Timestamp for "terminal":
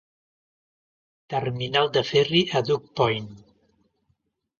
1.33-1.89